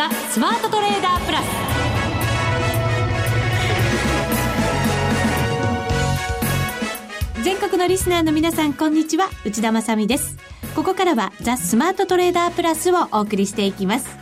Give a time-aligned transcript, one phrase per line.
[0.00, 1.44] ザ・スマートトレーダープラス。
[7.44, 9.28] 全国のリスナーの皆さんこんにちは。
[9.44, 10.38] 内田まさです。
[10.74, 14.16] ここからはザ・スマートトレーダープラスをお送りしていきます。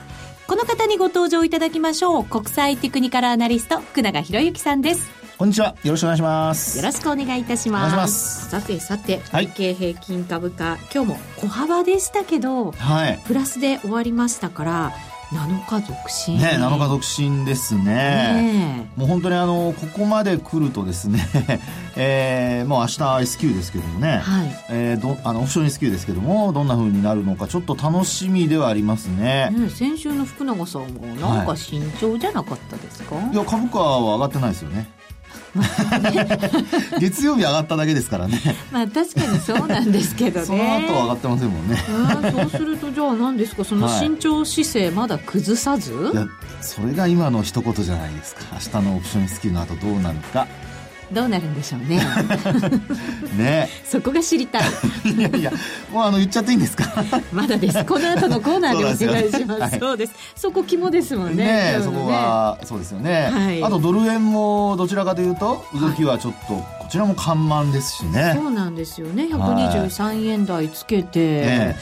[0.48, 2.24] この方にご登場いただきましょう。
[2.24, 5.08] 国際テクニカルアナリスト福永博之さんです。
[5.38, 5.76] こんにちは。
[5.84, 6.78] よろしくお願いします。
[6.78, 7.94] よろしくお願いいたします。
[7.94, 8.50] ます。
[8.50, 14.92] さてさて、日経平均株価、今日も小幅でしたけど、はい、プラスで終わりましたから、
[15.30, 15.96] 7日独
[16.26, 16.38] 身。
[16.38, 17.84] ね7日独身ですね。
[17.84, 21.26] ねもう本当にあのここまで来るとですね、
[21.96, 29.50] えー、もう明日 S q ですけどもね、はい、えー、どあのオプション S q ですけどもどんなふうになるのかちょっと楽しみではありますね。
[29.50, 34.97] ね先週の福永さんもなんか慎重じゃなかったですか、はい、いや株価は上がってないですよね
[37.00, 38.40] 月曜日上がっただけですからね。
[38.70, 40.46] まあ確かにそうなんですけどね。
[40.46, 41.76] その後上がってませんもんね。
[42.32, 43.64] そうするとじゃあ何ですか？
[43.64, 46.26] その慎重姿勢まだ崩さず、はい、いや
[46.60, 48.42] それが今の一言じゃないですか。
[48.52, 50.46] 明日のオプションスキルの後どうなるか
[51.12, 52.00] どうなるんでしょうね。
[53.36, 53.68] ね。
[53.84, 54.62] そこが知りたい。
[55.16, 55.52] いやいや
[55.92, 56.84] もうあの言っちゃっていいんですか？
[57.32, 57.84] まだです。
[57.84, 61.44] この後のコーナーでお願いします、ね、そうです、そこ肝ですもんね。
[61.44, 68.34] ねそこはそうですよね、はい、あとドル円もどちらかというと動きはちょっと、こちらも緩慢ですしね。
[68.36, 69.24] そうなんですよね。
[69.24, 71.76] 123円台つけて、ね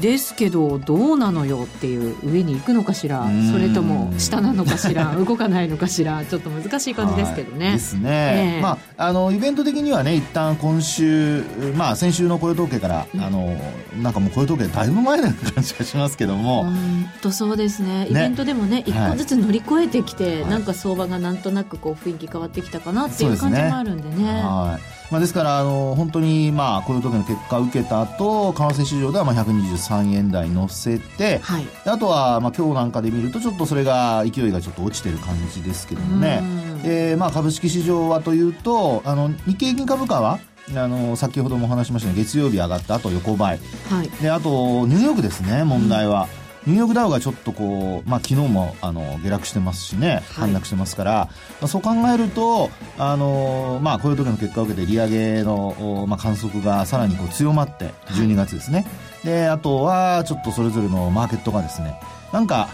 [0.00, 7.66] ですけどどうなのよっていう上に行くのかしらそれとも下なのかしら 動かないのかしらちょっと難しい感じですけどね。
[7.66, 8.00] はい、ですね。
[8.04, 11.42] えー、まああのイベント的にはね一旦今週
[11.76, 13.56] まあ先週の雇用統計から、うん、あの
[14.02, 16.64] なんかもう雇用統計だいぶ前の感じがしますけども。
[16.64, 18.06] 本当そうですね。
[18.10, 24.16] イベントでもね一、個ずつ乗り越えてきて、はい、なんか相場がなんとなくこう雰囲気変わってきたかなっていう感じもあるんでね。
[24.16, 24.97] でねはい。
[25.10, 36.42] まあ、ですからあの本当にまあ雇用統計の結果を受けた後為替市場ではまあ123円台乗せて、はい、あとはまあ今日なんかで見るとちょっとそれが勢いがちょっと落ちてる感じですけどもね、
[36.82, 40.38] でまあ、株式市場はというとあの日経平均株価は
[40.74, 46.28] あの先ほどもお話しましたが月曜日上がった後横ばい、はい、であとニューヨークですね問題は。
[46.42, 58.86] うんニューヨークダウがちょっとこう、まあ、昨日もあの下落してますしね、反落してますから、はい、まあ、そう考えると、あのまあ、こういう時の結果を受けて利上げの、まあ、観測がさらにこう強まって、12月ですね、
[59.22, 61.98] はい、であとはちょっとそれぞれのマーケットがですね、
[62.32, 62.68] なんか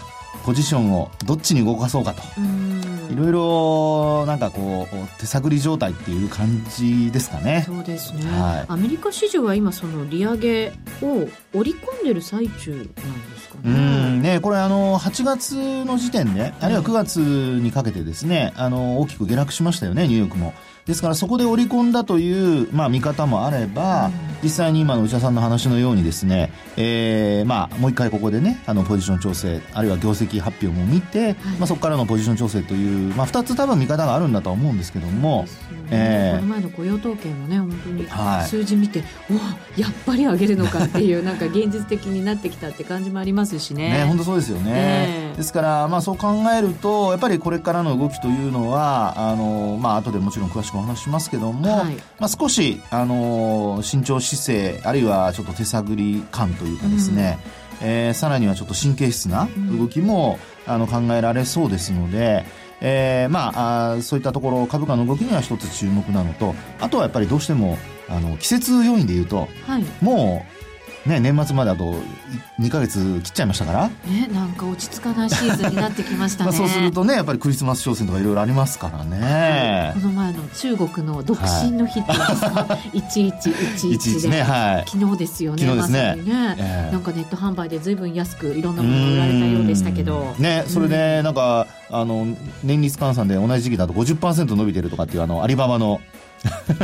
[0.45, 2.21] ポジションをどっちに動かそうかと。
[3.11, 7.63] いろいろなんかこう手探り状態っていう感じですかね。
[7.65, 8.23] そうですね。
[8.25, 12.93] はい、アメリカ市場は今その利上げを織り込んでる最中なんで
[13.31, 13.34] す。
[13.63, 20.53] うんねこれあの8月の時点であるいは9月にかけてですねあの大きく下落しましたよねニューヨークも。
[20.85, 35.47] ですからそこで織り込んだという、まあ、見方もあれば、うん、実際に今の内田さんの話のようにですね、えー、まあ、もう一回ここでね、あの、ポジション調整、あるいは業績発表も見て、はい、まあ、そこからのポジション調整という、まあ、二つ多分見方があるんだとは思うんですけども、
[35.89, 38.07] えー、この前の雇用統計もね、本当に
[38.47, 39.09] 数字見て、はい、
[39.77, 43.89] おやっぱり上げるのかっていう、なんか現実的になってきたって感じもありますしね。
[43.89, 44.71] ね、本当そうですよね。
[44.75, 57.39] えー、ですから、まあ、そう考えると、やっぱりこれからの動きというのは、あの、まあ、後でもちろん詳しくお話しますけども、はい、まあ、少し、あの慎重姿勢あるいはちょっと手探り感というかですね、
[57.81, 59.47] うん、えー、さらにはちょっと神経質な
[59.77, 62.45] 動きも、うん、あの考えられそうですので、
[62.81, 67.77] えー、まああそういったところ株価の動きには一つ注目なのとあとはやっぱりどうしても
[68.09, 70.54] あの季節要因でいうと、はい、もう
[71.05, 71.95] ね、年末まであと
[72.59, 73.89] 2か月切っちゃいましたから。
[74.11, 76.51] ね、なんか落ち着かないシーズンになってきましたね。
[76.57, 79.91] そうするとね、やっぱりクリスマス商戦とかいろいろありますからね。
[79.93, 85.63] この前の中国の独身の日っていうんですか、はい、1111で、ねはい、昨日ですよね。
[85.63, 86.15] 昨日ですね。
[86.17, 90.33] まね、えー、なんかネット販売でずいぶん安くいろんなものが売られたようでしたけど。
[90.39, 92.25] ね、それでなんか、あの、
[92.63, 96.01] 年率換算で同じ時期だと50%伸びてるとかっていうあの、アリババの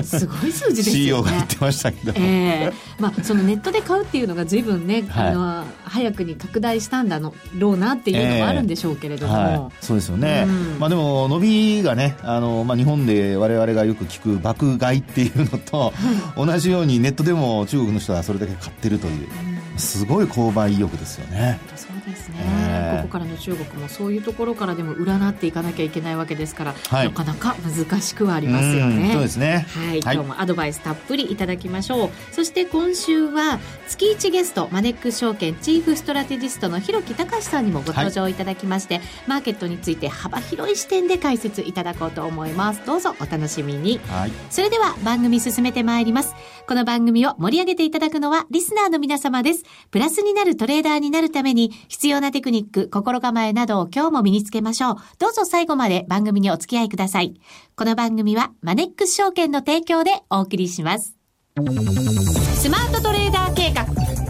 [0.04, 1.22] すごい数字ですよね。
[1.22, 2.14] CEO が言ってましたけど。
[2.16, 9.34] えー、まあそのネットで買うっていうのが随分ね、はい、あの早くに拡大したんだろうなっていうのもあるんでしょうけれども。
[9.34, 10.46] えーはい、そうですよね。
[10.48, 19.28] うん、まあでも伸びがね、あのまあ日本で我々がよく聞く爆買いっていうのと、はい、同じようにネットでも中国の人はそれだけ買ってるという、
[19.74, 21.60] うん、すごい購買意欲ですよね。
[21.76, 22.61] そうですね、えー、
[23.02, 29.12] ここからの中国もそういうところからでも占っていかなきゃいけないわけですから、はい、なかなか難しくはありますよね。
[29.14, 29.66] そうですね。
[29.70, 32.10] はい、今日もアドバイスたっぷりいただきましょう。
[32.34, 42.86] そして今週は月一ゲストマネックス証券チーフストラテジストの広木隆さんにもご登場いただきまして、はい、マーケットについて幅広い視点で解説いただこうと思います。
[42.86, 44.00] どうぞお楽しみに。
[44.08, 46.34] はい、それでは番組進めてまいります。
[46.68, 49.64] この番組を盛り上げていただくのはリスナーの皆様です。
[49.90, 54.96] プラスになるトレーダーになるために必要なテクニック、心構えなどを今日も身につけましょう。
[55.20, 57.40] どうぞ最後まで番組にお付き合いください。
[57.76, 61.16] この番組はマネックス証券の提供でお送りします。
[61.56, 63.84] スマートトレーダー計画、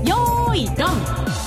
[0.03, 1.40] よーい、ドン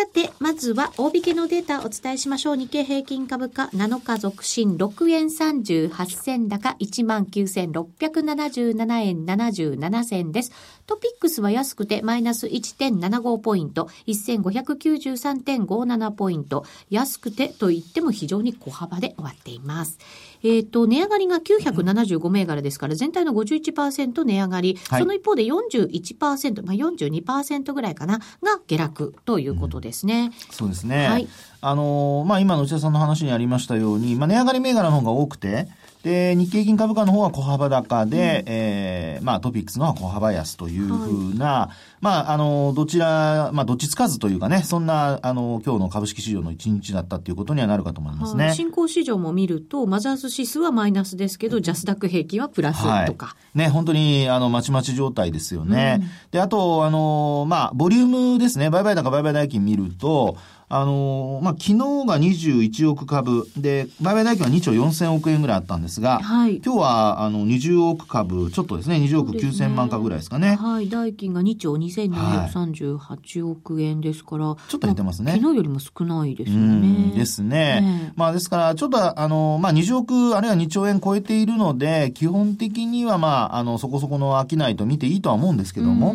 [0.00, 2.56] さて、まずは大引けのデータお伝えしましょう。
[2.56, 10.52] 日経平均株価7日続伸6円38銭高19,677円77銭です。
[10.86, 16.64] トピックスは安くてマイナス1.75ポイント、1593.57ポイント。
[16.88, 19.98] 安くてと言っても非常に小幅で終わっています。
[20.42, 28.24] えっ、ー、と、値上がりが975銘柄ですから、全体の51%値上がり、はい、その一方で41%、まあ42%ぐらいかな、が
[28.66, 30.32] 下落ということですね。
[30.48, 31.08] うん、そうですね。
[31.08, 31.28] はい。
[31.62, 35.68] あのー、まあ今の内田さんの話にありましたように、まあ値上がり銘柄の方が多くて、
[36.02, 48.46] で、日経平均株価の方は小幅高で、うん、えー、まあトピックスの方は小幅安というふうな、はい、まああの、どちら、まあどっちつかずというかね、そんな、あの、今日の株式市場の一日だったということにはなるかと思いますね。
[48.46, 53.26] はい、新興市場も見ると、マザーズ指数はマイナスですけど、ジャスダック平均はプラスとか。
[53.26, 55.98] はい、ね、本当に、あの、まちまち状態ですよね。
[56.00, 60.36] うん、で、あと、あの、まあ、ボリュームですね、売買高売買代金見ると、
[60.72, 61.76] あのまあ、昨日
[62.06, 63.48] が21億株。
[63.56, 70.54] で、売買代金は2兆4000億円ぐらいあったんですが、はい、今日はあの20億株、ちょっとですね、20億9000万株ぐらいですかね。
[70.54, 75.32] はい、代金が2兆2238億円ですから、はい、ちょっと減ってますね。
[75.32, 77.12] 昨日よりも少ないですよね。
[77.16, 78.12] ですね。
[78.14, 86.14] まあ、ですから、ちょっとあの、まあ、20億あるいは2兆円超えているので、基本的にはまあ、あの、そこそこの商いと見ていいとは思うんですけども、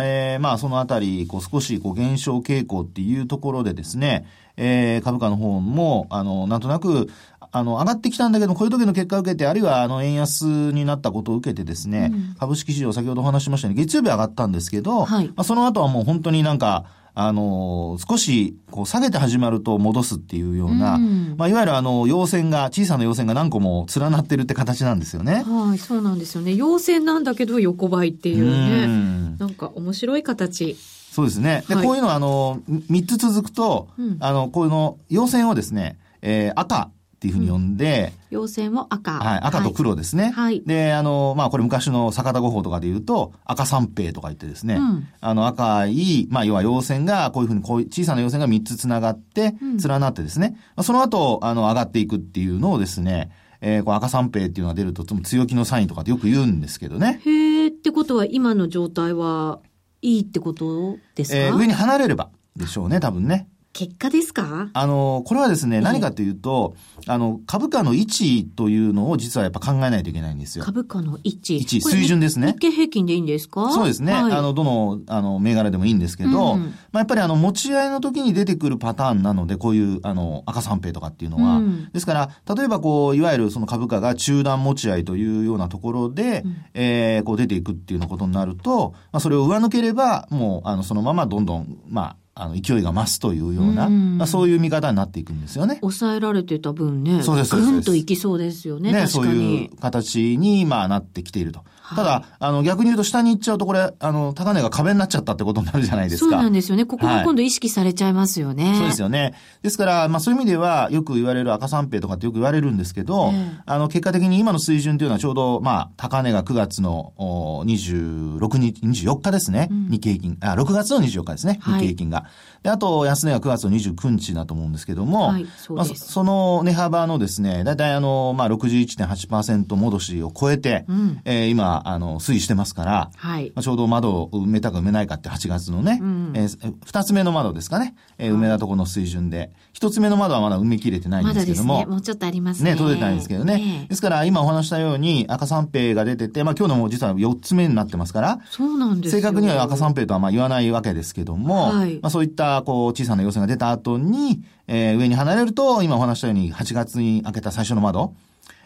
[0.00, 4.26] えー、まあ、そのあたり、こう、少しこう減少傾向っていうところでですねですね、
[4.58, 7.08] えー、株価の方も、あの、なんとなく、
[7.50, 16.84] あの、上がってきたんだけど、こういう時の結果を受けて、あるいは、あの、円安になったことを受けてですね、うん、株式市場、先ほどお話しましたように、月曜日上がったんですけど、はい、まあ、その後はもう本当になんか、
[17.20, 25.42] あの、少し、こう、下げて始まると戻すっていうような、うん、まあ、いわゆるあの、陽線が、小さな陽線が何個も連なってるって形なんですよね。
[25.44, 26.54] はい、そうなんですよね。
[26.54, 28.84] 陽線なんだけど横ばいっていうね。
[28.84, 30.76] うん、なんか面白い形。
[31.10, 31.64] そうですね。
[31.66, 39.18] で、はい、こういうのは、あの、3つ続くと、うん、あの、この陽線をですね、えー、赤っていうふうに呼んで、うん、陽線を赤。
[39.18, 40.30] はい、赤と黒ですね。
[40.30, 40.62] はい。
[40.64, 57.20] で、あの、まあ、これ昔の坂田五法とかで言うと、赤三平とか言ってですね、うん、あの、赤い、まあ、要は陽線が、こういうふうに、こう小さな陽線が3つ繋がって、連なってですね、まあ、その後、あの、上がっていくっていうのをですね、えー、こう赤三平っていうのが出ると、強気のサインとかってよく言うんですけどね。
[57.24, 59.58] へえ、ってことは今の状態は
[60.02, 63.48] いいってことですか、えー、上に離れればでしょうね、多分ね。
[63.72, 64.70] 結果ですか？
[64.72, 66.74] あの、これはですね、何かというと、
[67.06, 70.64] あの、株価の位置というのを実はやっぱ考えないといけないんですよ。
[70.64, 71.58] 株価の位置。
[71.58, 72.54] 位置、水準ですね。
[72.54, 73.70] 日経平均でいいんですか？
[73.70, 74.12] そうですね。
[74.12, 81.58] はい、あの、どの、あの、銘柄でもいいんですけど、うん、まあ、やっぱりあの、持ち合いの時に出てくるパターンなので、こういう、あの、赤三平とかっていうのは。
[81.58, 95.78] うん、ですから、例えばこう、いわゆるその株価が中断持ち合いというようなところで、うん、えー、こう出ていくっていうようなことになると、まあ、それを上抜ければ、もう、あの、そのままどんどん、まあ、あの、勢いが増すというような、うまあ、そういう見方になっていくんですよね。
[95.80, 97.22] 抑えられてた分ね。
[97.22, 97.56] そうです。
[97.56, 98.92] ぐんといきそうですよね。
[98.92, 101.64] ね、そういう形に、まあ、なってきていると。
[101.94, 106.30] ただ、あの、逆に言うと下に行っちゃうと、これ、あの、高値が壁になっちゃったってことになるじゃないですか。
[106.30, 106.84] そうなんですよね。
[106.84, 108.68] ここが今度意識されちゃいますよね。
[108.68, 109.34] はい、そうですよね。
[109.62, 119.68] ですから、まあそういう意味では、よく言われる赤三平とかってよく言われるんですけど、えー、あの、結果的に今の水準というのはちょうど、まあ、高値が9月の26日、24日ですね。
[119.70, 120.38] うん、日経平均。
[120.40, 121.58] あ、6月の24日ですね。
[121.62, 122.18] 日経平均が。
[122.18, 122.27] はい、
[122.62, 133.52] で、あと、安値が9月の29日だと思うんですけども、はい、そまあ、その値幅のですね、だいたいあの、まあ61.8%戻しを超えて、うん、えー、今、あの、推移してますから、はい。
[133.54, 141.74] まあ、ちょうど窓を埋めたか埋めないかって8月のね、うん、えー、2つ目の窓ですかね、えー、埋めたところの水準で、1つ目の窓はまだ埋め切れてないんですけども。
[141.74, 141.92] まだですね。
[141.92, 142.72] もうちょっとありますね。
[142.72, 143.86] ね、届いてないんですけどね。
[143.88, 158.12] ですから、今お話したように赤三平が出てて、まあ今日のも実は4つ目になってますから、そうなんです正確には赤三平とはまあ言わないわけですけども、はい、まあそういったこう小さな要請が出た後に、えー、上に離れると、今お話したように8月に開けた最初の窓、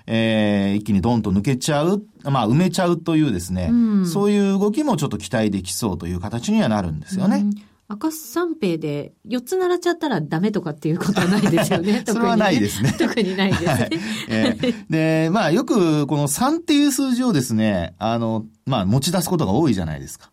[0.06, 7.36] えー、一気にドンと抜けちゃう、まあ埋めちゃうというですね、うん、そういう動きもちょっと期待できそうという形にはなるんですよね。
[7.36, 7.54] うん
[7.88, 12.02] 赤三平で4つ並っちゃったらダメとかっていうことはないですよね。
[12.08, 12.94] それはないですね。
[12.98, 13.70] 特にないですね。
[13.70, 13.88] はい
[14.28, 20.31] えー、で、まあよくこの3っていう数字をですね、あの、まあ持ち出すことが多いじゃないですか。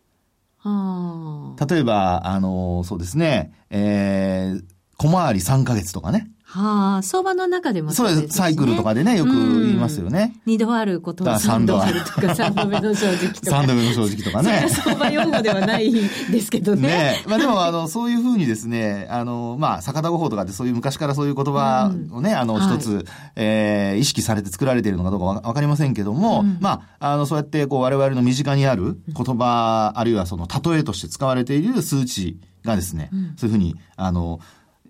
[0.64, 4.64] 例えば、あの、そうですね、えー、
[4.96, 6.30] 小回り3ヶ月とかね。
[6.52, 8.36] はあ、相場の中でもそうです。
[8.36, 10.34] サイクルとかでね、よく言いますよね。
[10.46, 13.50] 二度あることは三度あるとか、三度目の正直とか。
[13.50, 14.68] 三度目の正直とかね。
[14.68, 16.88] 相場用語ではないですけどね。
[16.88, 34.40] ねまあでも、あの、そういうふうにですね、あの、まあ、坂田五法とかってそういう昔からそういう言葉をね、あの、一つ、え意識されて作られているのかどうかわかりませんけども、まあ、あの、そうやって、こう、我々の身近にある言葉、あるいはその、例えとして使われている数値がですね、そういうふうに、あの、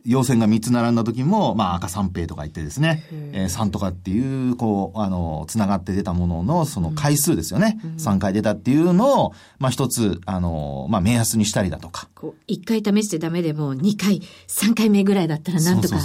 [0.04, 7.80] 陽線が3つ並んだ時も、まあ赤三平とか言ってですね、えー、3とかっていう、こう、あの、つながって出たものの、その回数ですよね。
[7.84, 12.08] うん、3回出たっていうのを、まあ一つ、あの、まあ目安にしたりだとか。
[12.20, 15.96] こう、1回試してダメでも2回、3回目ぐらいだったらなんとか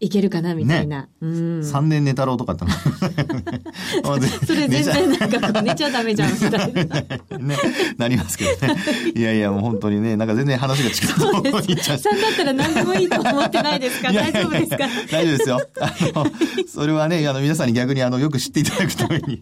[0.00, 1.02] いけるかなみたいな。
[1.02, 1.30] ね、うん。
[1.60, 2.64] 3年寝太郎とかって
[4.46, 7.38] それ全然なんか寝ちゃダメじゃんみたいな。
[7.38, 7.56] ね、
[7.98, 8.76] なりますけどね。
[9.14, 11.98] いやいや、もう本当にね、なんか全然話が違うところに行っちゃう。
[11.98, 14.12] 3だったら何でもいいと思ってないですか？
[14.12, 14.78] 大丈夫ですか？
[15.10, 15.60] 大丈夫ですよ。
[15.80, 16.26] あの、
[16.72, 19.40] それはね、あの、皆さんに逆にあの、よく知っていただくために、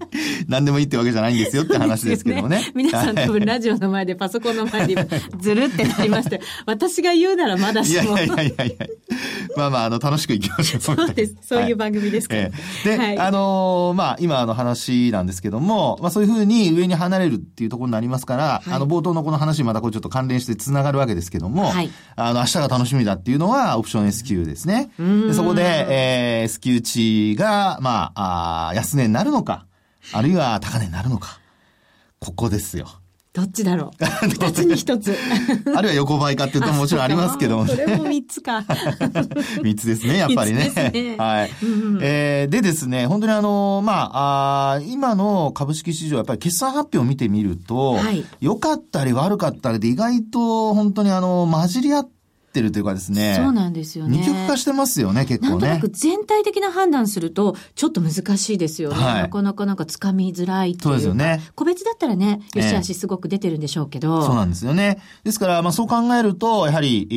[0.49, 2.71] 何でもいいってわけじゃないんですよって話ですけどもね。
[2.75, 5.09] 皆さん多分ラジオの前でパソコンの前で
[5.41, 8.17] ずるってなりまして、私が言うならまだしも。
[8.19, 8.87] いやいやいやいや
[9.57, 10.81] まあまあ、あの、楽しくいきましょう。
[10.81, 11.37] そうです。
[11.43, 12.43] そういう番組ですから。
[12.43, 12.53] はい
[12.85, 24.91] えー、で、はい、あのー、まあ、今の話なんですけども、まあ、そういうふうに上に離れるっていうところになりますから、はい、あの、冒頭のこの話にまたこうちょっと関連して繋がるわけですけども、はい、あの、明日が楽しみだっていうのは、オプション S q ですね。
[24.99, 29.67] でそこで、えー、S q 値が、まあ、あ安値になるのか、
[30.13, 31.39] あるいは高値になるのか。
[32.21, 33.02] ここですよ。
[33.33, 34.29] どっちだろう？
[34.29, 35.17] 二つに一つ？
[35.75, 37.71] あるいは横ばいかっていうともちろんありますけども、ね。
[37.75, 38.65] それも三つか。
[39.63, 40.71] 三つですね、やっぱりね。
[40.93, 41.51] ねはい。
[41.63, 52.22] うんえー、でですね、本当にあの、まあ、あ今の株式市場、やっぱり決算発表を見てみると、はい、良かったり悪かったりで意外と本当にあの、混じり合って
[52.53, 53.35] ってるというかですね。
[53.37, 54.19] そうなんですよね。
[54.19, 55.51] 二極化してますよね、結構ね。
[55.53, 58.97] なんとなく全体的な判断すると、ちょっと難しいですよね。
[58.97, 61.41] はい、なかなかなんか掴みづらいそうですよね。
[61.55, 64.19] 個別だったらね、よしあしすごく出てるんでしょうけど。
[64.19, 64.99] えー、そうなんですよね。
[65.25, 67.15] ですから、まあそう考えると、やはり、え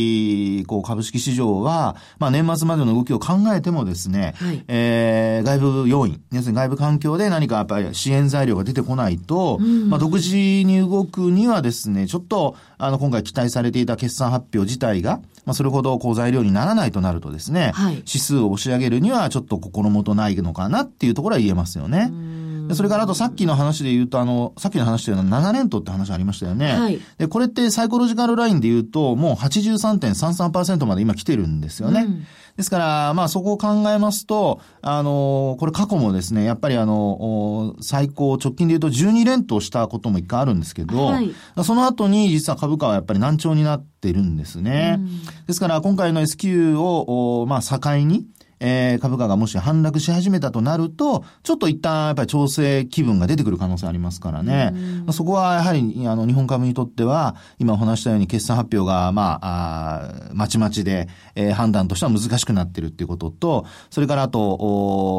[0.61, 22.11] ー、こう株式市場は、まあ年末までの動きを考えてもですね、はい、えー、外部要因、要するに外部環境で何かやっぱり支援材料が出てこないと、うん、まあ独自に動くにはですね、ちょっと、あの、今回期待されていた決算発表自体が、まあそれほどこう材料にならないとなるとですね、はい、指数を押し上げるにはちょっと心もとないのかなっていうところは言えますよね。
[22.73, 26.73] それからあとさっきの話で言うと、あの、さっきの話というのは7連投って話ありましたよね。
[26.73, 32.01] はい、で、これってサイコロジカルラインで言うと、もう83.33%まで今来てるんですよね。
[32.01, 32.25] うん
[32.57, 41.31] ですから、まあそこを考えますと、あの、これ過去もですね、やっぱりあの、最高直近で言うと12連投したことも一回あるんですけど、はい、
[41.63, 44.99] その後に実は株価はやっぱり難聴になってるんですね。
[45.47, 48.25] ですから今回の S q を、まあ境に、
[48.59, 54.73] えー、株価がもし反落し始めたとなると、ちょっと一旦やっぱり調整気分が出てくる可能性ありますからね。
[55.11, 64.53] そこはやはり、あの、日本株にとっては、今お話したように決算発表が、まあ、あまちまちで、えー、判断としては難しくなってるっていうことと、それからあと、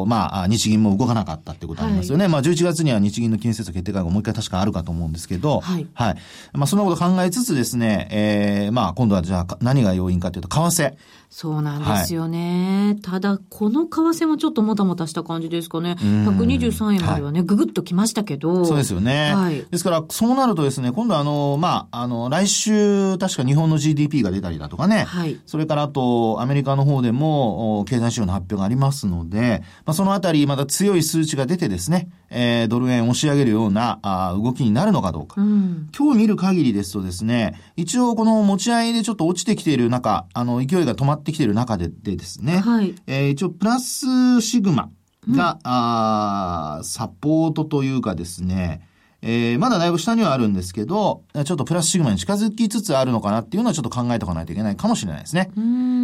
[0.01, 2.25] おまあ、日銀も動かなかったってことありますよね。
[2.25, 5.87] はい、まあ、11月には日銀の金融政策決定会合もう一回確かあるかと思うんですけど、はい。
[5.93, 6.15] はい。
[6.53, 10.93] まあ、そんなこと考えつつですね、えー、まあ、今度はじゃあ何が要因かというと、為替。
[11.29, 12.93] そうなんですよね。
[12.93, 15.97] はい、ただ、この為替もちょっともたもたした感じですかね。
[15.99, 18.65] 123円まではね、はい、ぐぐっときましたけど。
[18.65, 19.33] そうですよね。
[19.35, 19.65] はい。
[19.69, 25.03] ですから、そうなるとですね、今度あの、まあ、あの、来週、確か日本の GDP が出たりだとかね。
[25.03, 25.39] はい。
[25.45, 35.89] それからあと、アメリカの方でも、経済指標の発表がありますので、まあ、そのあたり、また強い数値が出てですね、えー、ドル円押し上げるようなあ動きになるのかどうか、うん。
[35.97, 42.95] 今日見る限りですとですね、一応この持ち合いでちょっと落ちてきている中、あの、勢いが止まってきている中ででですね、はい。
[43.07, 44.89] えー、一応プラスシグマ
[45.29, 48.87] が、うん、あサポートというかですね、
[49.21, 55.51] えー、まだだいぶ下にはあるんですけど、ちょっとプラスシグマに近づきつつあるのかなっていうのはちょっと考えておかないといけないかもしれないですね。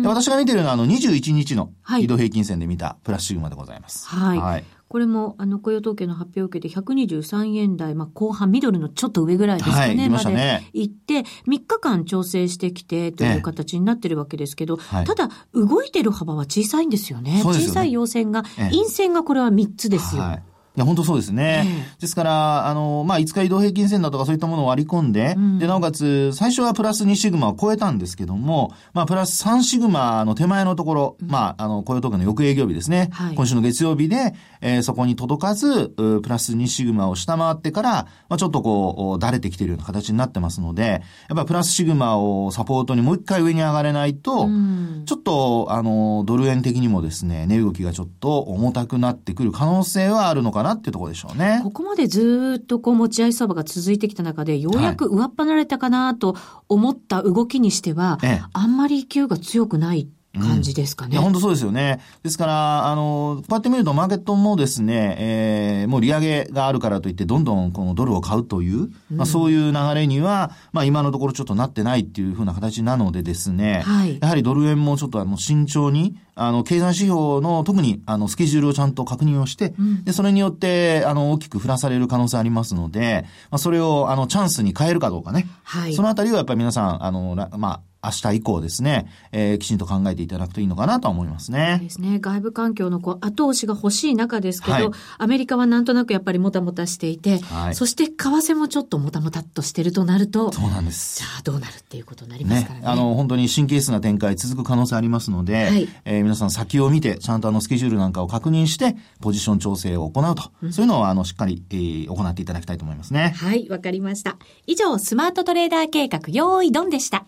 [0.02, 4.08] で私が見てるのはあの21日の移動平均線で見たプラスシグマでございます。
[4.08, 4.38] はい。
[4.40, 17.38] はい、これも、あの、雇用統計の発表を受けて123円台、まあ、後半、ミドルのちょっと上ぐらいですかね、はい、ままで行って、3日間調整してきてという形になってるわけですけど、はい、ただ、動いてる幅は小さいんですよね。
[17.38, 17.42] ね。
[17.44, 20.22] 小さい陽線が、陰線がこれは3つですよ。
[20.22, 20.44] はい
[20.76, 21.64] いや、本当そうですね。
[21.68, 33.10] えー、ですから、あの、まあ、5日移動平均線だとかそういったものを割り込んで、うん、で、なおかつ、最初はプラス2シグマを超えたんですけども、まあ、プラス3シグマの手前のところ、うん、まあ、あの、雇用統計の翌営業日ですね。
[33.12, 37.92] はい、今週の月曜日で、えー、そこに届かず、プラス2シグマを下回ってから、
[38.28, 51.60] まあ、ちょっとこう、だれてきているような形になってますので、やっぱプラスシグマをサポートにもう一回上に上がれないと、うん、ちょっと、あの、ドル円的にもですね、値動きがちょっと重たくなってくる可能性はあるのかなっていうところでしょうね。
[51.64, 56.36] ここまでずっとこう持ち合い相場が続いてきた中で、ようやく上っ離れたかなと
[56.70, 60.08] 思った動きにしては、はい、あんまり勢いが強くない
[60.40, 61.10] 感じですかね。
[61.10, 62.00] うん、いや、本当そうですよね。
[62.24, 85.48] ですから、あの、こうやって見るとマーケットもですね、えー、もう利上げがあるからといって、どんどんこのドルを買うという、うん、まあそういう流れには、まあ今のところちょっとなってないっていうふうな形なのでですね、はい、やはりドル円もちょっとあの慎重に、あの、経済指標の特にあの、スケジュールをちゃんと確認をして、うん、で、それによって、あの、大きく振らされる可能性ありますので、まあそれをあの、チャンスに変えるかどうかね。
[85.64, 85.94] はい。
[85.94, 91.80] そのあたりはやっぱり皆さん、あの、まあ、明日以降ですね、えー、きちんと考えていただくといいのかなと思いますね。
[91.82, 92.20] ですね。
[92.20, 101.20] 外部環境のこう後押しが欲しい中ですけど、はい、アメリカはなんとなくやっぱりもたもたしていて、はい、そして為替もちょっともたもたっとしてるとなると、そうなんです。
[101.20, 102.82] じゃあどうなるっていうことになりますからね。
[102.82, 113.34] ねあの、本当に神経質な展開続く可能性ありますので、はい、えー、皆さん先を見て、ちゃんとあのスケジュールなんかを確認して、ポジション調整を行うと、うん、そういうのをあの、しっかり、えー、行っていただきたいと思いますね。
[113.38, 114.38] はい、わかりました。
[114.68, 117.26] 以上、スマートトレーダー計画、用意ドンでした。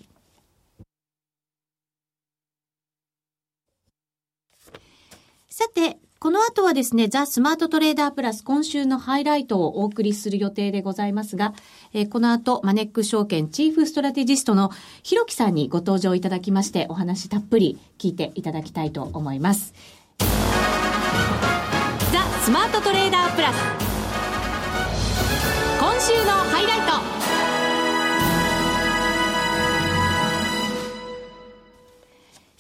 [5.58, 11.54] さて、この後はですね、ザ・スマートトレーダープラス今週のハイライトをお送りする予定でございますが、
[11.94, 14.72] えー、この後、マネック証券チーフストラテジストの
[15.02, 19.74] ひろきさんにご登場いただきまして、お話たっぷり聞いていただきたいと思います。
[20.20, 20.26] ザ・
[22.44, 23.56] スマートトレーダープラス
[25.80, 27.16] 今週のハイライト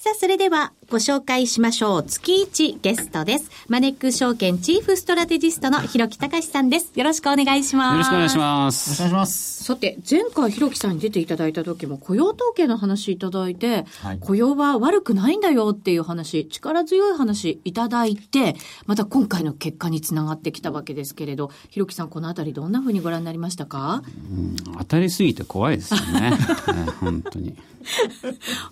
[0.06, 2.04] さあ、それではご紹介しましょう。
[2.04, 3.50] 月一ゲストです。
[3.68, 6.92] マネック証券チーフストラテジストの広木隆さんです。
[6.94, 7.94] よろしくお願いします。
[7.94, 8.90] よろしくお願いします。
[8.90, 9.64] よろしくお願いします。
[9.64, 26.30] さて、前回広木さんに出ていただいた時も雇用統計の話いただいて、はい、雇用は悪くないんだよっていう話、力強い話いただいて、また今回の結果につながってきたわけですけれど、広木さんこのあたりどんなふうにご覧になりましたか、うん、当たりすぎて怖いですよね。
[26.30, 26.38] ね
[27.02, 27.56] 本当に。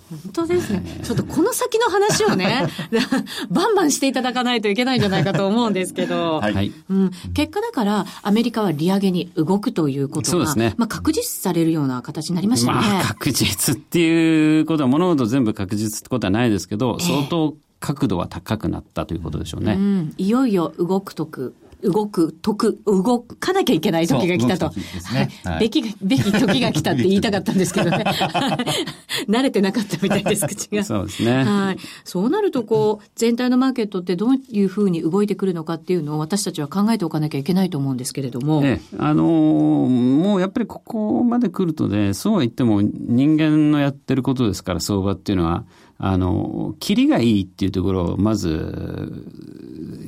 [0.10, 1.02] 本当ですね。
[1.04, 2.68] ちょっとこの先の話をね、
[3.50, 12.80] バンバンしていただかないといけないんじゃないかと思うんですけど、はい、うん、結果だから、アメリカは利上げに動くということが、ね、まあ、確実されるような形になりましたね。
[12.80, 19.74] まあ、確実っていうことは、物事全部確実ってことはないですけど、相当角度は高くなったということでしょうね。
[19.74, 21.54] うん、いよいよ動くとく。
[21.84, 24.72] 動く、得、動かなきゃいけない時が来たと。
[25.14, 25.60] ね、はい。
[25.60, 28.04] べき、べき時が来たって言いたかったんですけどね。
[29.28, 30.84] 慣れてなかったみたいです、口が。
[30.84, 31.44] そうですね。
[31.44, 31.78] はい。
[32.04, 38.62] そうなると、こう、全体のマーケットってどういうふうに動いてくるのかっていうのを私たちは考えておかなきゃいけないと思うんですけれども。
[38.64, 45.66] ええ、あのー、もうやっぱりここまで来るとね、そうは言っても人間のやってることですから、相場っていうのは。
[46.06, 49.24] あの、キリがいいっていうところをまず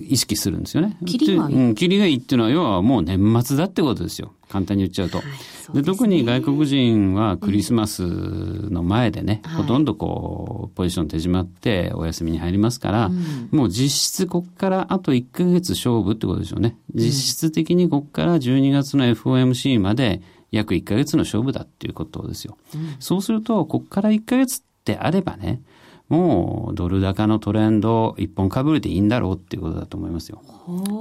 [0.09, 0.97] 意識するんですよね。
[1.05, 4.33] キリがいい、うん、キリがいいっていうのは要はもう年末だってことですよ。
[4.49, 5.19] 簡単に言っちゃうと。
[5.19, 5.27] はい
[5.73, 16.77] で、ね、特に外国人はクリスマスの前でね、うん、ほとんどこう、ポジション手締まってお休みに入りますから、うん、もう実質こっからあと1ヶ月勝負ってことでしょうね。
[16.93, 22.57] 実質的にこっから12月の FOMC まで約1ヶ月の勝負だっていうことですよ。
[22.99, 25.61] そうすると、こっから1ヶ月ってあればね、
[26.09, 30.41] もうドル高のトレンド一本かぶれていいんだろうっていうことだと思いますよ。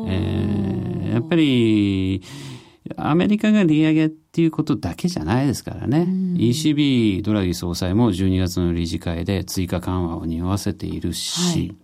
[0.08, 2.22] えー、やっぱり、
[2.96, 6.06] アメリカが利上げっていうことだけじゃないですからね。
[6.36, 11.76] ECB ドラギ総裁も12月の理事会で追加緩和を匂わせているし、はい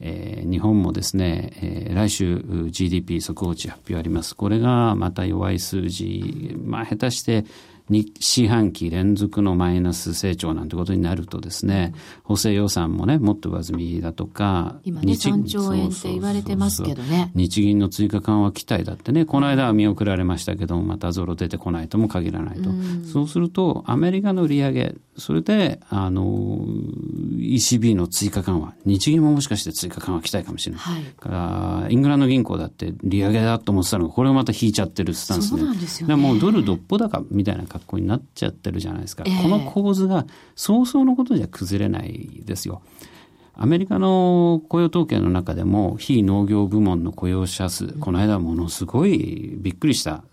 [0.00, 4.36] えー、日本もですね、えー、来週 GDP 速報値発表あります。
[4.36, 7.46] これがまた弱い数字、まあ下手して2
[7.88, 11.94] 四半期連続のマイナス成長なんてことになるとですね、
[12.24, 17.30] 補正予算もね、もっと上積みだとか、今ね、3兆円って言われてますけどね。
[17.34, 22.70] 日銀の追加緩和期待だってね、この間は見送られましたけど、またゾロ出てこないとも限らないと。
[22.70, 22.72] う
[23.04, 26.60] そうすると、アメリカの利上げ、それで、あの、
[27.36, 30.82] ECB の追加緩和、日銀ももしかして追加緩和期待かもしれない。
[30.82, 35.58] はい、から、イングランド銀行だって利上げだと思ってたのが、これをまた引いちゃってるスタンスで。
[35.58, 36.16] そうなんですよね。
[36.16, 39.24] もうドルどっぽ高みたいな格好になっちゃってるじゃないですか。
[39.26, 42.82] えー、この構図が早々のことじゃ崩れないですよ。
[43.58, 50.24] アメリカの雇用統計の中でも非農業部門の雇用者数、この間はものすごいびっくりした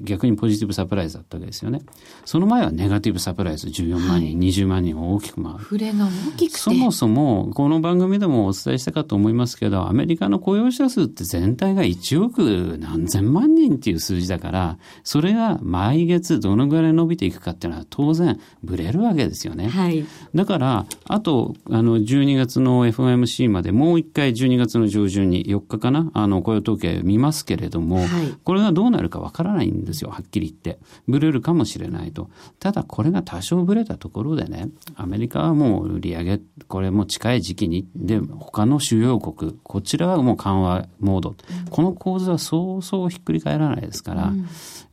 [0.00, 1.82] 逆にポジティブサプライズだったわけですよね。
[2.24, 5.58] その前はネガティブサプライズ14万人、はい、20万人を大きく回る。
[5.60, 19.68] 触れが大きくそもそも、この番組でもお伝えしたかと思いますけど、アメリカの雇用者数って全体が1億何千万人っていう数字だから、それが毎月どのぐらい伸びていくかっていうのは当然ブレるわけですよね。
[19.68, 28.06] はい、だから、あと、あの、12月の FOMC までもう一回12月の上旬に4日かな、あの、雇用統計見ますけれども、はい、
[28.44, 30.78] これがどうなるかわからないんですよ、はっきり言って。
[31.08, 32.30] ブレるかもしれないと。
[32.58, 41.34] ただこれが多少ブレたところでね、アメリカはもう売り上げ、これも近い時期に、で、他の主要国、こちらはもう緩和モード。
[41.70, 44.46] この構図はそうそうひっくり返らないですから、うん、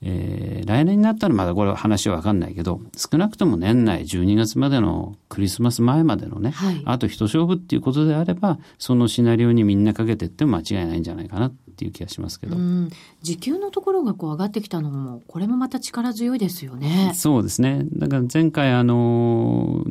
[0.04, 12.58] えー、来年になったらまだこれは話はわかんないけど、少なくとも年内12月までのクリスマス前までのね、はい、あと一勝負っていうことであれば、そのシナリオにみんなかけてっても間違いないんじゃないかなっていう気がしますけど。
[13.22, 17.12] 時給のところがこう上がってきたのも、これもまた力強いですよね。
[17.14, 17.86] そうですね。
[17.94, 19.84] だから前回あの、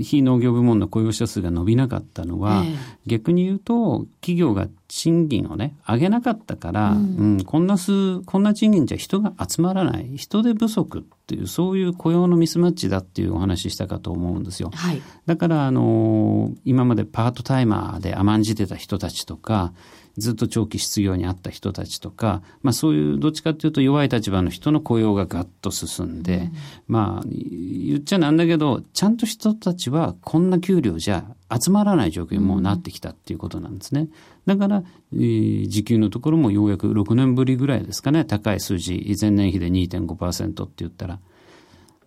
[0.00, 14.70] 非農業部門の雇用者数が伸びなかったのは、えー、逆に言うと、企業が賃金をね、上げなかったから、うん、うん、こんな数、こんな賃金じゃ人が集まらない、人手不足っていう、そういう雇用のミスマッチだっていうお話したかと思うんですよ。
[14.74, 19.72] はい、だから、あの、今までパートタイマーで甘んじてた人たちとか、
[20.20, 26.52] ずっと長期失業にあった人たちとか、まあそういうどっちかっていうと弱い立場の人の雇用がガッと進んで、うん、
[26.86, 34.08] まあ言っちゃなんだけど、ちゃんと人たちはこんな給料じゃ集まらない状況にもうなってきたっていうことなんですね。
[34.46, 41.18] だから、えー、時給のところもようやく6年ぶりぐらいですかね、高い数字、前年比で2.5%って言ったら、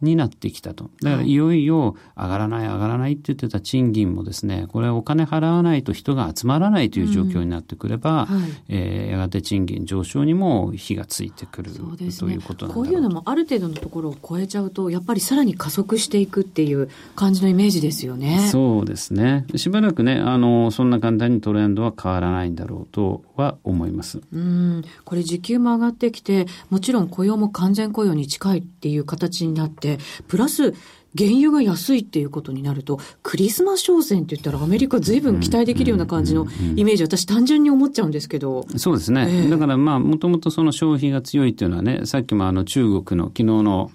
[0.02, 0.90] になってきたと。
[1.02, 18.40] だからいよいよ上がらない上がらないって言ってた賃金もですね、これはお金払わないと人が集まらないという状況になってくれば、うんはい、えー、やがて賃金上昇にも火がついてくる、そうですね、ということこういうのもある程度のところを超えちゃうと、やっぱりさらに加速していくっていう感じのイメージですよね。
[18.52, 19.46] そうですね。
[19.56, 24.22] しばらくね、あの、そんな簡単にトレンドは変わらないんだろうとは思います。
[24.32, 24.84] うん。
[25.06, 30.74] これ時給も上がってきて、もちろん雇用も完全雇用に近いっていう形になって、プラス、
[31.16, 38.66] 原油が安いっていうことになると、クリスマス商戦って言ったらアメリカ随分期待できるような感じのイメージ、私単純に思っちゃうんですけど。
[38.78, 39.28] そうですね。
[39.30, 43.92] えー、だからまあ、もともとその消費が強いっていうのはね、さっきもあの中国の昨日の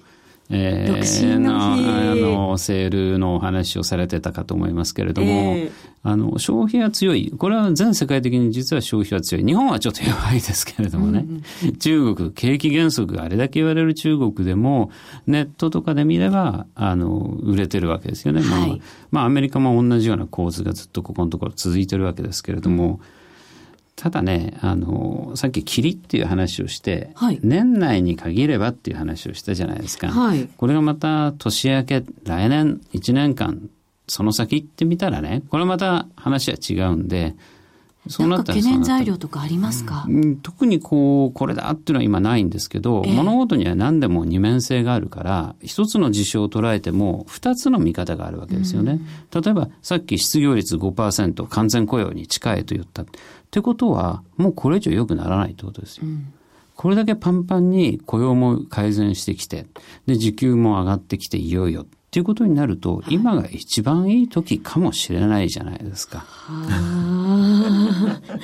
[0.51, 1.77] えー、のあ
[2.15, 5.71] のセールのお話をされてたかと思いますけれども、えー、
[6.03, 7.33] あの消費が強い。
[7.37, 9.45] これは全世界的に実は消費は強い。
[9.45, 14.91] 日本はちょっと弱いですけれどもね、うんうん、中国景気減速があれだけ言われる中国でも
[15.27, 18.81] ネットとかで見ればあの売れてるわけですよね、はい、
[19.11, 23.18] まあ、アメリカも同じような構図がずっとここのところ続いてるわけですけれども、うん
[23.99, 30.09] ただね、あの、さっき霧っていう話をして、はい、年内に限ればっていう話をしたじゃないですか。
[30.09, 33.69] はい、これがまた年明け、来年1年間、
[34.07, 37.35] その先行ってみたらね、これまた話は違うんで、
[38.09, 49.01] そうなったら懸念材料とかありますか、うん、特にこう、これだっていうのは今ないんですけど、えー、物事には何でも二面性があるから、一つの事象を捉えても、二つの見方があるわけですよね。
[49.35, 53.03] うん、例えば、さっき失業率5%、完全雇用に近いと言った。
[53.03, 53.07] っ
[53.51, 56.07] てことは、もうこれ以上良くならないってことですよ。
[56.07, 56.33] うん、
[56.77, 59.67] これだけパンパンに雇用も改善してきて、
[60.07, 66.25] で、時給も上がってきていよいよっていうことになると、はい、今が一番いい時かもしれないじゃないですか。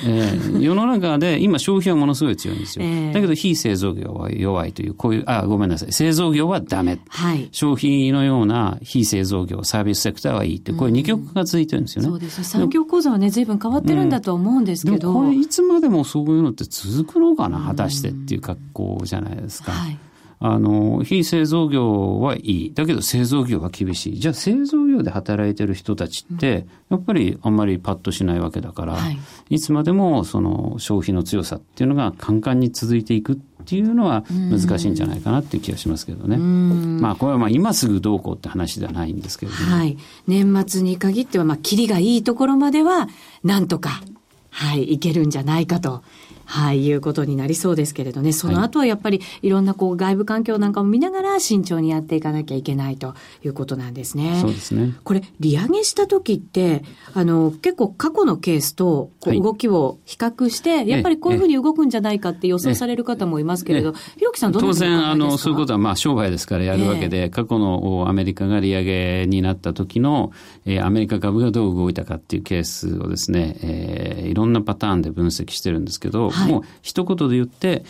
[0.04, 2.84] えー、世の中で今消費はものすごい強いんですよ。
[2.84, 5.92] えー、だけど非製造業は弱いという、こういう、あ、ごめんなさい。
[5.92, 6.98] 製造業はダメ。
[7.08, 12.08] はい、消費のような非製造業、サービスセクターはいいって、こういう二極化が続いてるんですよね。
[12.10, 15.08] そうです産業構造はね、随分変わってるんだと思うんですけど。
[15.08, 19.72] うん、これいつまでもそういうのって続くのかな、果たしてっていう格好じゃないですか。
[19.72, 19.98] はい
[20.46, 22.74] あの、非製造業はいい。
[22.74, 24.20] だけど製造業は厳しい。
[24.20, 36.36] じゃあ製造業で働いてる人たちって、やっぱりあんまりパッとしないわけだから、はい、いつまでもその消費の強さっていうのがカンカンに続いていくっていうのは難しいんじゃないかなっていう気がしますけどね。
[36.36, 39.96] まあこれはまあ今すぐどうこうって話ではないんですけれども、はい。
[40.26, 43.08] 年末に限ってはまあキリがいいところまでは
[43.44, 44.02] なんとか、
[44.50, 46.02] はい、いけるんじゃないかと。
[46.46, 54.38] はい、いうことになりそうですけれどね、その後はやっぱりいろんなこう外部環境なんかも見ながら慎重にやっていかなきゃいけないということなんですね。
[54.40, 54.94] そうですね。
[55.04, 70.32] これ、利上げした時って、あの、結構過去のケースと動きを比較して、はい、やっぱりこういうふうに動くんじゃないかって予想される方もいますけれど、ひろきさんど当然、あの、そういうことはまあ商売ですからやるわけで、過去のアメリカが利上げになった時の、
[70.64, 77.84] えー、アメリカ株がどう動いたかっていうケースをですね、えー、いろんなパターンで分析してるんですけど、はい、もう一言で言って、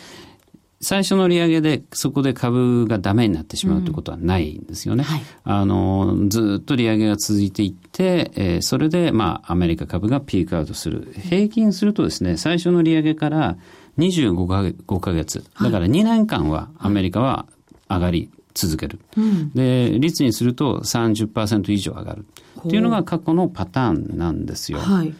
[0.81, 5.03] 最初の利上げでそこで株がダメになってしまうということはないんですよね。
[5.07, 11.11] うんはい、あのずっと利上げが続いていって、えー、それでまあアメリカ株がピークアウトする。
[11.13, 13.57] 平均するとですね、最初の利上げから
[13.97, 17.47] 25か5ヶ月、だから2年間はアメリカは
[17.89, 18.99] 上がり続ける。
[19.15, 19.23] は
[19.55, 22.25] い、で、率にすると30%以上上がる。
[22.59, 24.79] っていうのが過去のパターンなんですよ。
[24.79, 25.13] はい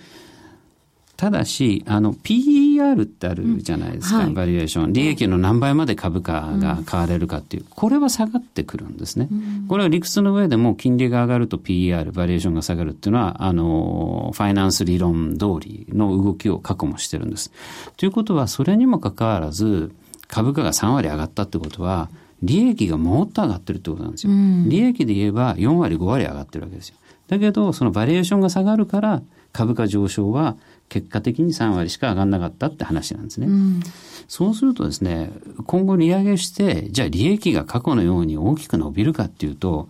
[1.18, 4.94] ただし、あの、PER ってあるじゃないですか、うんはい、バリエーション。
[4.94, 9.30] 利益の何倍まで株価が買われるかっていう、これは下がってくるんですね。
[9.32, 17.52] うん、これは理屈の上でも金利が上がると PER、バリエーションが下がるっていうのは、あの、ファイナンス理論通りの動きを過去もしてるんです。
[17.96, 19.92] ということは、それにもかかわらず、
[20.28, 22.10] 株価が3割上がったってことは、
[22.44, 24.34] 利益がもっと上がってるってことなんですよ。
[24.34, 26.96] うん、利益で言えば4割5割上がってるわけですよ。
[27.28, 29.22] だけど、そのバリエーションが下がるから、
[29.56, 30.58] 株価上昇は
[30.90, 33.48] 結果的に3割しか上がんなかったって話なんですね。
[33.48, 33.80] うん、
[34.28, 35.32] そうするとですね、
[35.66, 39.88] 今後利上げして、じゃあ利益が過去のように大きく伸びるかっていうと、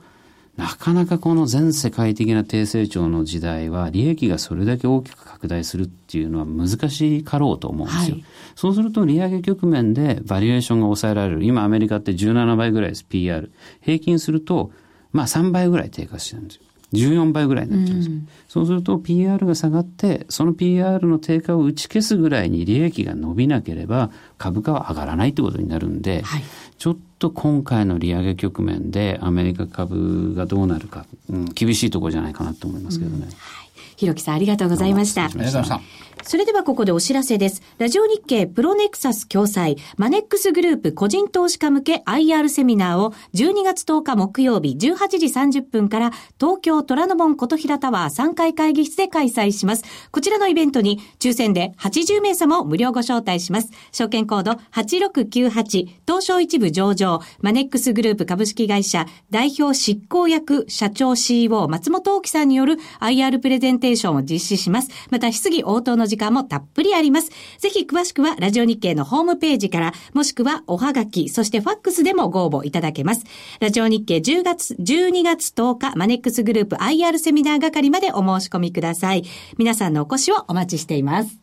[0.56, 8.16] なかなかこの全世界的な低成長の時代は利益がそれだけ大きく拡大するっていうのは難しかろうと思うんですよ。
[8.16, 8.26] はい、
[8.56, 11.44] そうすると利上げ局面でバリエーションが抑えられる。
[11.44, 13.52] 今アメリカって17倍ぐらいです、PR。
[13.82, 14.72] 平均すると、
[15.12, 16.65] まあ3倍ぐらい低下してるんですよ。
[16.94, 26.44] 14倍ぐらいになってます、うん、そうすると PR が下がってその PR の低下を打ち消すぐらいに利益が伸びなければ株価は上がらないということになるんで、はい、
[26.78, 33.18] ちょっと今回の利上げ局面でアメリカ株がどうなるか、うん、厳しいところじゃないかなと思いますけどね。
[33.18, 33.24] うん。
[33.24, 33.65] はい、
[33.96, 35.26] ひろきさんありがとうございました。
[35.26, 36.06] ありがとうございました。
[36.26, 37.62] それではここでお知らせです。
[37.78, 45.28] ラジオ日経プロネクサス共催マネックスグループ個人投資家向け IR セミナーを12月10日木曜日18時
[45.60, 49.84] 30分から東京虎ノ門琴平タワー3階会議室で開催します。
[50.10, 53.70] こちらのイベントに抽選で80名様を無料ご招待します。
[53.92, 64.90] 証券コード8698東証一部上場マネックスグループ株式会社代表執行役社長 CEO 松本大樹さんによる IR プレゼンテテーションを実施します。
[65.12, 67.30] また質疑応答の時間もたっぷりあります。
[67.60, 73.26] ぜひ詳しくはラジオ日経のホームページから、もしくはおはがき、そしてファックスでもご応募いただけます。
[73.60, 79.24] ラジオ日経10月、12月10日、マネックスグループ IR セミナー係までお申し込みください。
[79.60, 81.38] 皆さんのお越しをお待ちしています。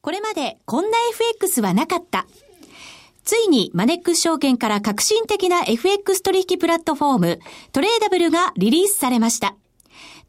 [0.00, 2.26] これまでこんな FX はなかった。
[3.22, 9.54] ついにマネックス証券から革新的な FX 取引プラットフォームトレーダブルがリリースされました。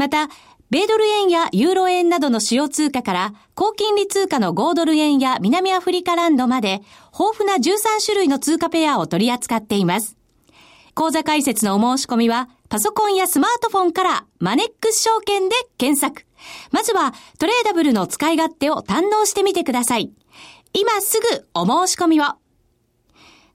[0.00, 0.30] また、
[0.70, 6.80] 米ドル円やユーロ円などの主要通貨から高金利通貨の5ドル円や南アフリカランドまで
[7.12, 10.16] 豊富な13種類の通貨ペアを取り扱っています。
[10.94, 16.24] 講座解説のお申し込みはパソコンやスマートフォンからマネックス証券で検索。
[16.70, 20.10] まずはトレーダブルの使い勝手を堪能してみてください。
[20.72, 22.24] 今すぐお申し込みを。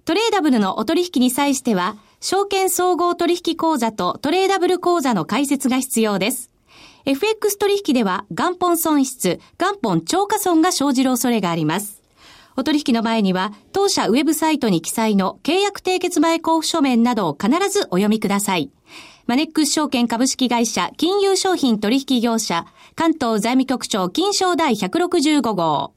[0.03, 6.49] トレーダブルのお取引に際しては証券総合取引口座とトレーダブル口座の開設が必要です。
[7.05, 12.01] FX 取引では元本損失、元本超過損が生じる恐れがあります。
[12.57, 18.71] お取引の前には、当社ウェブサイトに記載の契約締結前交付書面などを必ずお読みください。
[19.27, 25.94] マネックス証券株式会社金融商品取引業者関東財務局長金賞第165号。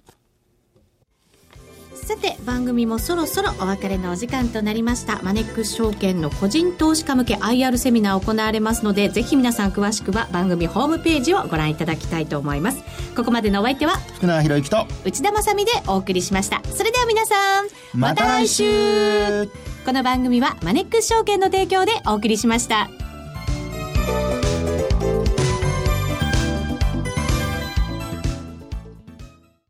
[2.09, 5.21] さて番組もそろそろお別れのお時間となりました。
[5.23, 12.83] マネックス証券の個人投資家向け IR セミナー行われますのでぜひ皆さん詳しくは番組ホームページをご覧いただきたいと思います。
[13.14, 16.62] ここまでのお相手は福永博之と内田まさでお送りしました。
[16.64, 19.51] それでは皆さんまた来週。
[19.85, 23.08] この番組はマネックス証券の提供でお送りしました